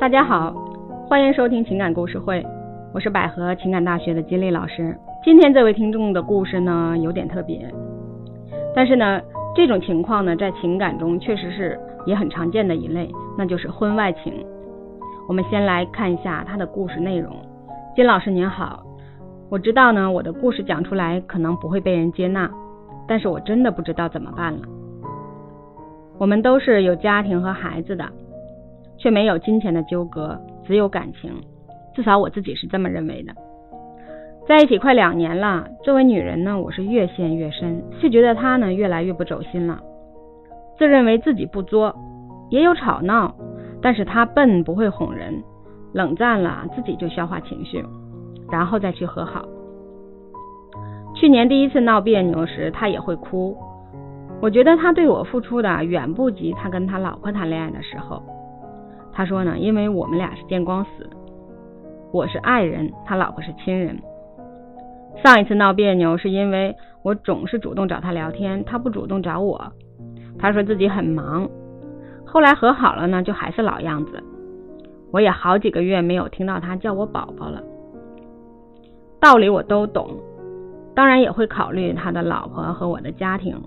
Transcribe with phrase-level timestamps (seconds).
[0.00, 0.50] 大家好，
[1.06, 2.42] 欢迎收听情感故事会，
[2.94, 4.96] 我是百合情感大学的金丽老师。
[5.22, 7.70] 今天这位听众的故事呢有点特别，
[8.74, 9.20] 但是呢
[9.54, 14.32] 这种情况呢在情感中确实是也很常见的一类，那就是婚外情。
[15.28, 17.30] 我们先来看一下他的故事内容。
[17.94, 18.82] 金老师您好，
[19.50, 22.50] 我知道呢我的故事讲出来可能不会被人接纳，
[23.06, 24.60] 但是我真的不知道怎么办了。
[26.16, 28.08] 我们都是有家庭和孩子的。
[29.00, 31.32] 却没有金钱的纠葛，只有感情，
[31.94, 33.32] 至少我自己是这么认为的。
[34.46, 39.80] 在一起快两年了，作为女人呢，我是越陷越深，是觉得他呢越来越不走心了。
[40.76, 41.94] 自认为自己不作，
[42.50, 43.34] 也有吵闹，
[43.80, 45.42] 但是他笨，不会哄人，
[45.92, 47.84] 冷战了自己就消化情绪，
[48.50, 49.44] 然后再去和好。
[51.14, 53.56] 去年第一次闹别扭时，他也会哭。
[54.42, 58.22] 我觉得他对我付出的远不及他跟他老婆谈恋爱的时候。
[59.12, 61.08] 他说呢，因为我们俩是见光死，
[62.12, 63.98] 我是爱人，他老婆是亲人。
[65.22, 69.72] 上一次闹别扭是因为我总是主动找他聊天，他不主动找我。
[70.38, 71.48] 他说自己很忙。
[72.24, 74.22] 后来和好了呢，就还是老样子。
[75.12, 77.60] 我也好几个月没有听到他叫我宝宝了。
[79.20, 80.16] 道理我都懂，
[80.94, 83.60] 当然也会考虑他的老婆和我的家庭，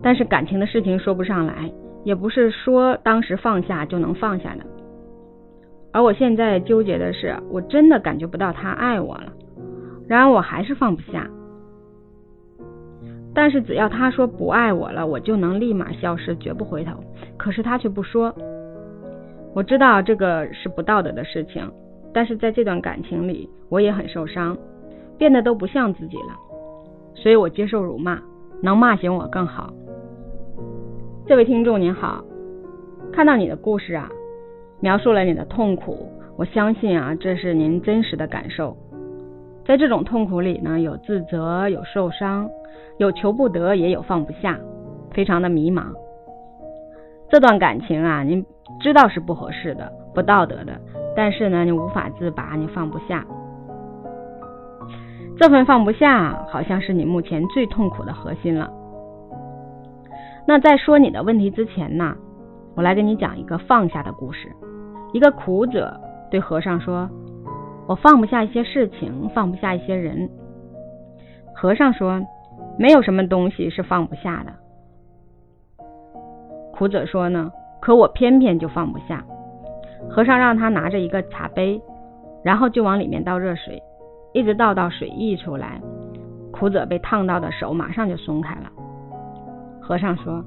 [0.00, 1.70] 但是感情的事情说不上来。
[2.06, 4.64] 也不是说当时放下就能放下的，
[5.92, 9.32] 而我现在纠结的是，我真的感觉不到他爱我了，
[10.06, 11.28] 然而我还是放不下。
[13.34, 16.92] 但是只要他说不爱我了，我就能立马消失，绝不回头。
[17.36, 18.32] 可是他却不说。
[19.52, 21.68] 我知道这个是不道德的事情，
[22.14, 24.56] 但是在这段感情里，我也很受伤，
[25.18, 26.36] 变得都不像自己了。
[27.16, 28.16] 所以我接受辱骂，
[28.62, 29.72] 能骂醒我更好。
[31.28, 32.22] 这位听众您好，
[33.12, 34.08] 看到你的故事啊，
[34.78, 38.76] 描述了你的痛苦，我相信啊，这是您真实的感受。
[39.66, 42.48] 在这种痛苦里呢，有自责，有受伤，
[42.98, 44.56] 有求不得，也有放不下，
[45.10, 45.86] 非常的迷茫。
[47.28, 48.46] 这段感情啊，您
[48.80, 50.80] 知道是不合适的，不道德的，
[51.16, 53.26] 但是呢，你无法自拔，你放不下。
[55.36, 58.70] 这份放不下，好像是你目前最痛苦的核心了。
[60.48, 62.16] 那在说你的问题之前呢，
[62.76, 64.48] 我来跟你讲一个放下的故事。
[65.12, 65.98] 一个苦者
[66.30, 67.08] 对和尚说
[67.88, 70.28] ：“我放不下一些事情，放不下一些人。”
[71.54, 72.22] 和尚说
[72.78, 74.52] ：“没有什么东西是放不下的。”
[76.72, 79.24] 苦者说呢：“可我偏偏就放不下。”
[80.08, 81.80] 和尚让他拿着一个茶杯，
[82.44, 83.82] 然后就往里面倒热水，
[84.32, 85.80] 一直倒到水溢出来，
[86.52, 88.70] 苦者被烫到的手马上就松开了。
[89.86, 90.44] 和尚说：“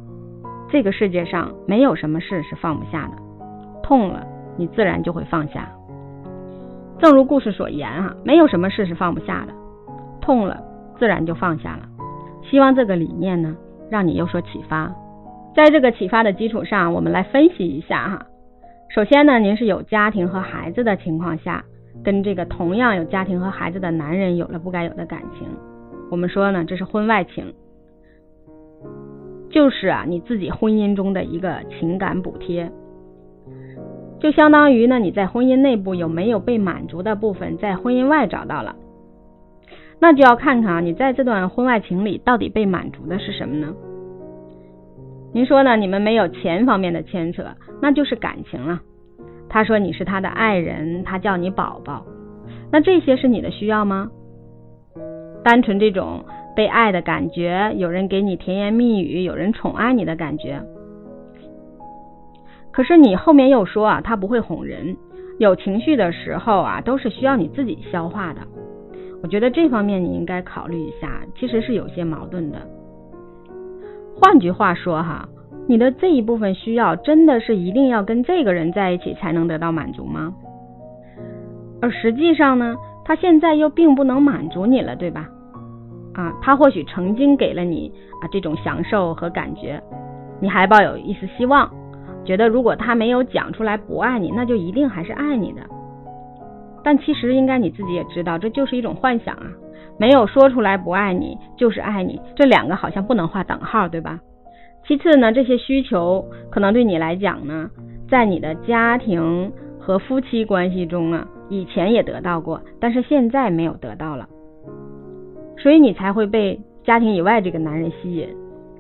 [0.70, 3.14] 这个世界上没有什么事是放不下的，
[3.82, 4.22] 痛了
[4.58, 5.70] 你自然就会放下。
[7.00, 9.54] 正如故事所言啊，没有什么事是放不下的，
[10.20, 10.62] 痛了
[10.98, 11.84] 自然就放下了。
[12.44, 13.56] 希望这个理念呢，
[13.90, 14.94] 让你有所启发。
[15.56, 18.26] 在这个启发的基础上，我们来分析一下哈。
[18.94, 21.64] 首先呢，您是有家庭和孩子的情况下，
[22.04, 25.48] 跟这个同样有家庭和孩子的男人有了不该有的感情，
[26.12, 27.54] 我们说呢，这是婚外情。”
[29.50, 32.72] 就是啊，你自己婚姻中的一个情感补贴，
[34.20, 38.76] 就相当于呢，你在婚姻内部有没有被满足的部分，在婚姻外找到了，
[40.00, 43.74] 那就要看看啊，你在这段婚外情里到底被满足的是什么呢？
[45.34, 45.76] 您说呢？
[45.76, 47.44] 你们没有钱方面的牵扯，
[47.82, 48.80] 那就是感情了。
[49.50, 52.06] 他说你是他的爱人，他叫你宝宝，
[52.72, 54.12] 那这些是你的需要吗？
[55.44, 56.24] 单纯这种。
[56.56, 60.62] 被爱的感觉，有人给你甜言蜜语，有人宠爱你的感觉。
[62.72, 64.96] 可是你后面又说啊，他不会哄人，
[65.38, 68.42] 有情绪的时候啊，都是需要你自己消化的。
[69.22, 72.58] 我觉得这方面你应该考虑一下，其实是有些矛盾的。
[74.16, 75.28] 换句话说哈，
[75.68, 80.34] 你的这一部分需要真的是一定要跟这个人在一起才能得到满足吗？
[81.82, 85.28] 而实际上呢，他现在又并不能满足你了，对吧？
[86.14, 87.91] 啊，他或许曾经给了你
[88.22, 89.82] 啊这种享受和感觉，
[90.40, 91.70] 你还抱有一丝希望，
[92.26, 95.61] 觉得如果他没有讲出来不爱你，那就一定还是爱你的。
[96.84, 99.46] 但其实应该你自己也知道，这就是一种幻想啊，
[99.97, 104.20] 没有说出来不爱你就是爱你，这两个好像不能画等号，对吧？
[104.88, 107.70] 其次呢，这些需求可能对你来讲呢，
[108.09, 114.28] 在你的家庭和夫妻关系中啊，以前也得到过，但是现在没有得到了。
[115.59, 118.28] 所以你才会被家庭以外这个男人吸引，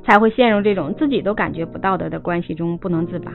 [0.03, 3.31] 才会陷入这种自己都感觉不道德的关系中不能自拔。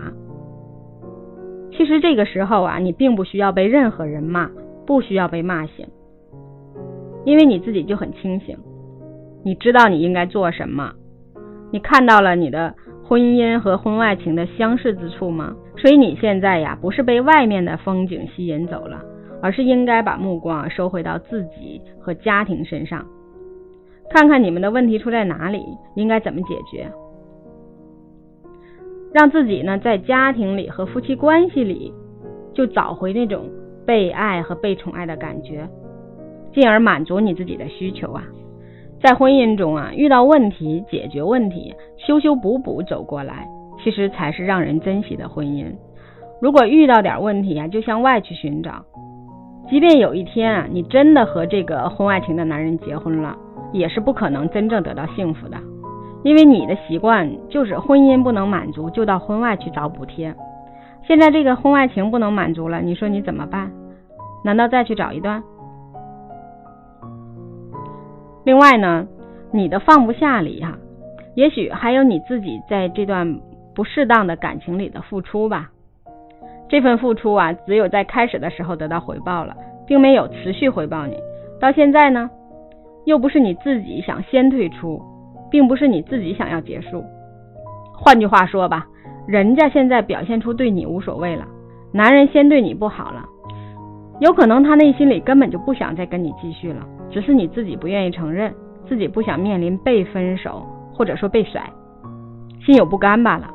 [1.71, 4.51] 其实这个时候啊，你并不需要被任何人骂，
[4.87, 5.87] 不需要被骂醒，
[7.25, 8.57] 因为你自己就很清醒，
[9.45, 10.93] 你知道你应该做什么，
[11.71, 12.75] 你看到了你的
[13.05, 15.55] 婚姻和婚外情的相似之处吗？
[15.77, 19.03] 所以你现在呀，不是被外面的风景吸引走了，
[19.43, 23.05] 而是应该把目光收回到自己和家庭身上，
[24.11, 25.65] 看看你们的问题出在哪里，
[25.97, 26.91] 应该怎么解决。
[29.13, 31.93] 让自己呢，在家庭里和夫妻关系里，
[32.53, 33.45] 就找回那种
[33.87, 35.69] 被爱和被宠爱的感觉，
[36.53, 38.25] 进而满足你自己的需求啊。
[39.01, 43.47] 在婚姻中啊，遇到问题解决问题，修修补补走过来，
[43.83, 45.67] 其实才是让人珍惜的婚姻。
[46.41, 48.85] 如果遇到点问题啊，就向外去寻找，
[49.69, 53.37] 即便有一天啊，你真的和这个婚外情的男人结婚了，
[53.75, 55.59] 也是不可能真正得到幸福的。
[56.23, 60.35] 因为你的习惯就是婚姻不能满足，就到婚外去找补贴。
[61.07, 63.71] 现在这个婚外情不能满足了，你说你怎么办？
[64.43, 65.43] 难道再去找一段？
[68.45, 69.07] 另外呢，
[69.53, 70.79] 你的放不下里哈，
[71.35, 73.41] 也许还有你自己在这段
[73.75, 75.71] 不适当的感情里的付出吧。
[76.69, 79.55] 这份付出啊，只有在开始的时候得到回报了，
[79.87, 81.19] 并没有持续回报你。
[81.61, 82.31] 到现在呢，
[83.05, 85.01] 又不是你自己想先退出。
[85.51, 87.05] 并不是你自己想要结束。
[87.93, 88.85] 换句话说吧，
[89.25, 91.47] 人家现在表现出对你无所谓了，
[91.93, 93.25] 男人先对你不好了，
[94.19, 98.53] 有可能他内心里根本就不想再跟你继续了，只是你自己不愿意承认，
[98.89, 101.71] 自己不想面临被分手或者说被甩，
[102.67, 103.49] 心有不甘罢了。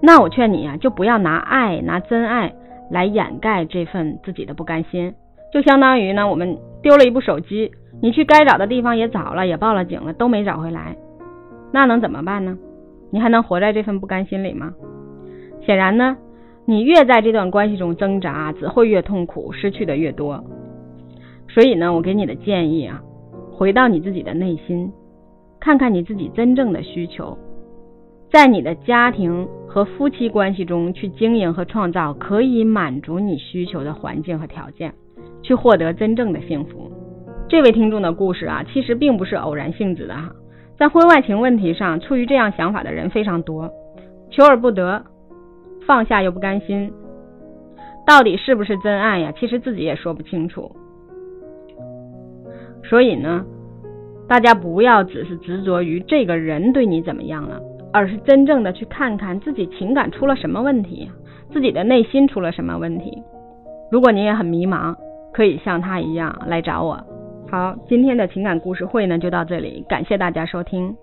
[0.00, 2.54] 那我劝你啊，就不要拿爱、拿真爱
[2.88, 5.12] 来掩盖这份自己的不甘心，
[5.52, 7.72] 就相当于呢，我们丢了一部手机。
[8.00, 10.96] 你去该找的地方也找了，也报了警了，都没找回来，
[11.72, 12.56] 那能怎么办呢？
[13.10, 14.74] 你还能活在这份不甘心里吗？
[15.62, 16.16] 显然呢，
[16.64, 20.44] 你越在这段关系中挣扎，只会越痛苦，失去的越多。
[21.48, 23.02] 所以呢，我给你的建议啊，
[23.50, 24.92] 回到你自己的内心，
[25.58, 27.36] 看看你自己真正的需求，
[28.30, 34.92] 在你的家庭和夫妻关系中去经营和创造可以满足你需求的环境和条件，
[35.42, 36.90] 去获得真正的幸福。
[37.48, 40.30] 这位听众的故事啊，其实并不是偶然性质的哈，
[40.76, 43.72] 在婚外情问题上，出于这样想法的人非常多，
[44.30, 45.02] 求而不得，
[45.86, 46.92] 放下又不甘心，
[48.06, 49.32] 到底是不是真爱呀？
[49.34, 50.70] 其实自己也说不清楚。
[52.84, 53.46] 所以呢，
[54.28, 57.58] 大家不要只是执着于这个人对你怎么样了，
[57.94, 61.10] 而是真正的去看看自己情感出了什么问题，
[61.50, 63.22] 自己的内心出了什么问题。
[63.90, 64.94] 如果你也很迷茫，
[65.32, 67.02] 可以像他一样来找我。
[67.50, 70.94] 好，今天的情感故事会呢就到这里，感谢大家收听。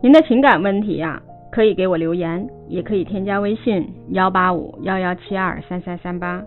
[0.00, 1.20] 您的情感问题呀，
[1.50, 6.42] 可以给我留言，也可以添加微信幺八五幺幺七二三三三八。